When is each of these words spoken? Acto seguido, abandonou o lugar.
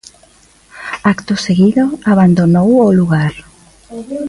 Acto 1.13 1.33
seguido, 1.45 1.83
abandonou 2.11 2.69
o 2.85 2.95
lugar. 2.99 3.33